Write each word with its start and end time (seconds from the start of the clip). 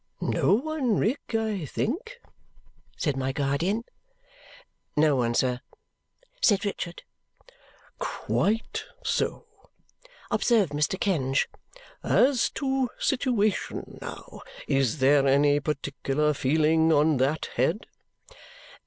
"No 0.19 0.53
one, 0.55 0.97
Rick, 0.97 1.35
I 1.35 1.63
think?" 1.63 2.19
said 2.97 3.15
my 3.15 3.31
guardian. 3.31 3.83
"No 4.97 5.15
one, 5.15 5.35
sir," 5.35 5.59
said 6.41 6.65
Richard. 6.65 7.03
"Quite 7.99 8.83
so!" 9.03 9.45
observed 10.31 10.71
Mr. 10.71 10.99
Kenge. 10.99 11.47
"As 12.01 12.49
to 12.55 12.89
situation, 12.97 13.99
now. 14.01 14.41
Is 14.67 14.97
there 14.97 15.27
any 15.27 15.59
particular 15.59 16.33
feeling 16.33 16.91
on 16.91 17.17
that 17.17 17.49
head?" 17.55 17.85